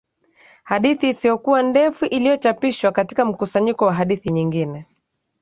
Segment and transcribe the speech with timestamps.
[0.63, 4.87] hadithi isiyokuwa ndefu iliyochapishwa katika mkusanyiko wa hadithi nyingine.